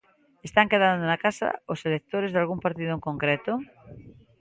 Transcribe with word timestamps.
Están 0.47 0.71
quedando 0.71 1.03
na 1.07 1.21
casa 1.25 1.49
os 1.73 1.79
electores 1.89 2.31
dalgún 2.35 2.59
partido 2.65 2.91
en 2.93 3.01
concreto? 3.07 3.51